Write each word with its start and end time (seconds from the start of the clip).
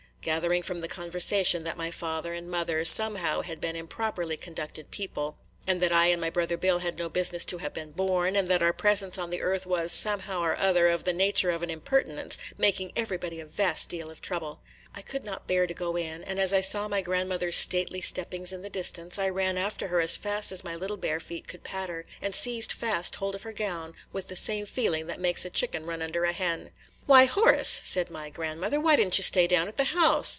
Gathering 0.23 0.61
from 0.61 0.81
the 0.81 0.87
conversation 0.87 1.63
that 1.63 1.77
my 1.79 1.89
father 1.89 2.35
and 2.35 2.47
mother, 2.47 2.85
somehow, 2.85 3.41
had 3.41 3.59
been 3.59 3.75
improperly 3.75 4.37
conducted 4.37 4.91
people, 4.91 5.35
and 5.65 5.81
that 5.81 5.91
I 5.91 6.09
and 6.09 6.21
my 6.21 6.29
brother 6.29 6.57
Bill 6.57 6.77
had 6.77 6.99
no 6.99 7.09
business 7.09 7.43
to 7.45 7.57
have 7.57 7.73
been 7.73 7.89
born, 7.89 8.35
and 8.35 8.47
that 8.47 8.61
our 8.61 8.71
presence 8.71 9.17
on 9.17 9.31
the 9.31 9.41
earth 9.41 9.65
was, 9.65 9.91
somehow 9.91 10.41
or 10.41 10.55
other, 10.57 10.89
of 10.89 11.05
the 11.05 11.11
nature 11.13 11.49
of 11.49 11.63
an 11.63 11.71
impertinence, 11.71 12.37
making 12.55 12.91
everybody 12.95 13.39
a 13.39 13.47
vast 13.47 13.89
deal 13.89 14.11
of 14.11 14.21
trouble. 14.21 14.61
I 14.93 15.01
could 15.01 15.23
not 15.23 15.47
bear 15.47 15.65
to 15.65 15.73
go 15.73 15.95
in; 15.95 16.23
and 16.25 16.37
as 16.39 16.53
I 16.53 16.61
saw 16.61 16.87
my 16.87 17.01
grandmother's 17.01 17.55
stately 17.55 18.01
steppings 18.01 18.53
in 18.53 18.61
the 18.61 18.69
distance, 18.69 19.17
I 19.17 19.27
ran 19.29 19.57
after 19.57 19.87
her 19.87 20.01
as 20.01 20.17
fast 20.17 20.51
as 20.51 20.63
my 20.63 20.75
little 20.75 20.97
bare 20.97 21.19
feet 21.19 21.47
could 21.47 21.63
patter, 21.63 22.05
and 22.21 22.35
seized 22.35 22.73
fast 22.73 23.15
hold 23.15 23.33
of 23.33 23.41
her 23.41 23.53
gown 23.53 23.95
with 24.13 24.27
the 24.27 24.35
same 24.35 24.67
feeling 24.67 25.07
that 25.07 25.19
makes 25.19 25.45
a 25.45 25.49
chicken 25.49 25.87
run 25.87 26.03
under 26.03 26.25
a 26.25 26.31
hen. 26.33 26.69
"Why, 27.07 27.25
Horace," 27.25 27.81
said 27.83 28.11
my 28.11 28.29
grandmother, 28.29 28.79
"why 28.79 28.95
did 28.95 29.07
n't 29.07 29.17
you 29.17 29.23
stay 29.23 29.47
down 29.47 29.67
at 29.67 29.75
the 29.75 29.85
house?" 29.85 30.29